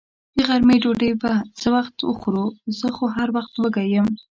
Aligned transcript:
د 0.37 0.39
غرمې 0.47 0.77
ډوډۍ 0.83 1.11
به 1.21 1.31
څه 1.59 1.67
وخت 1.75 1.95
خورو؟ 2.19 2.45
زه 2.77 2.87
خو 2.95 3.05
هر 3.15 3.29
وخت 3.37 3.53
وږې 3.61 3.85
یم. 3.93 4.07